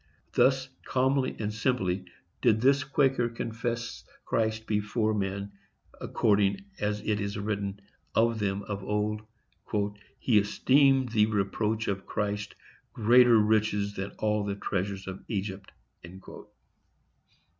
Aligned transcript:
Thus 0.33 0.67
calmly 0.83 1.35
and 1.37 1.53
simply 1.53 2.05
did 2.41 2.59
this 2.59 2.83
Quaker 2.83 3.29
confess 3.29 4.03
Christ 4.25 4.65
before 4.65 5.13
men, 5.13 5.51
according 5.99 6.65
as 6.79 7.01
it 7.01 7.21
is 7.21 7.37
written 7.37 7.79
of 8.15 8.39
them 8.39 8.63
of 8.63 8.83
old,—"He 8.83 10.39
esteemed 10.39 11.09
the 11.09 11.27
reproach 11.27 11.87
of 11.87 12.07
Christ 12.07 12.55
greater 12.93 13.37
riches 13.37 13.93
than 13.93 14.09
all 14.17 14.43
the 14.43 14.55
treasures 14.55 15.05
of 15.05 15.23
Egypt." 15.27 15.71